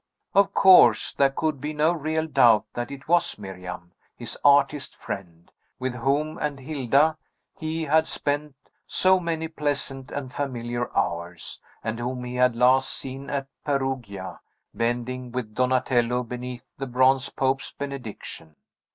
[0.33, 5.51] Of course there could be no real doubt that it was Miriam, his artist friend,
[5.77, 7.17] with whom and Hilda
[7.55, 8.55] he had spent
[8.87, 14.39] so many pleasant and familiar hours, and whom he had last seen at Perugia,
[14.73, 18.55] bending with Donatello beneath the bronze pope's benediction.